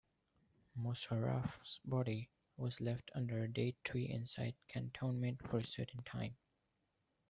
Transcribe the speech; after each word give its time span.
Mosharraf's 0.79 1.79
body 1.85 2.31
was 2.57 2.81
left 2.81 3.11
under 3.13 3.43
a 3.43 3.47
date 3.47 3.75
tree 3.83 4.09
inside 4.09 4.55
cantonment 4.67 5.39
for 5.47 5.59
a 5.59 5.63
certain 5.63 6.01
time. 6.01 6.35